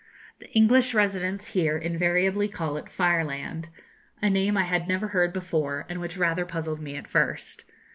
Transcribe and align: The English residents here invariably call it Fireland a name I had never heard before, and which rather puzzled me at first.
The 0.39 0.49
English 0.53 0.95
residents 0.95 1.49
here 1.49 1.77
invariably 1.77 2.47
call 2.47 2.75
it 2.75 2.89
Fireland 2.89 3.69
a 4.19 4.31
name 4.31 4.57
I 4.57 4.63
had 4.63 4.87
never 4.87 5.09
heard 5.09 5.31
before, 5.31 5.85
and 5.89 6.01
which 6.01 6.17
rather 6.17 6.43
puzzled 6.43 6.81
me 6.81 6.95
at 6.95 7.07
first. 7.07 7.65